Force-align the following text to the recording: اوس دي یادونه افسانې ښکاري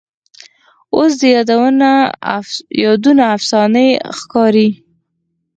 اوس 0.95 1.11
دي 1.19 1.29
یادونه 2.95 3.27
افسانې 3.37 3.87
ښکاري 4.17 4.69